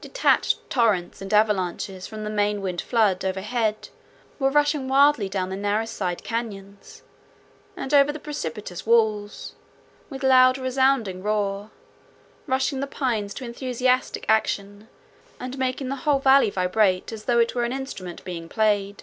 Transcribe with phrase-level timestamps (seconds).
[0.00, 3.88] Detached torrents and avalanches from the main wind flood overhead
[4.38, 7.02] were rushing wildly down the narrow side cañons,
[7.76, 9.56] and over the precipitous walls,
[10.08, 11.72] with loud resounding roar,
[12.46, 14.86] rousing the pines to enthusiastic action,
[15.40, 19.02] and making the whole valley vibrate as though it were an instrument being played.